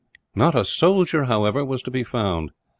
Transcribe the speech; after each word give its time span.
Not 0.33 0.55
a 0.55 0.65
soldier, 0.65 1.25
however, 1.25 1.63
was 1.63 1.83
to 1.83 1.91
be 1.91 2.01
found. 2.03 2.53